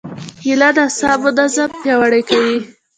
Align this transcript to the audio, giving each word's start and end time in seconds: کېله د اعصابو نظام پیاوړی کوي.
کېله 0.41 0.69
د 0.75 0.77
اعصابو 0.85 1.29
نظام 1.39 1.69
پیاوړی 1.81 2.21
کوي. 2.29 2.57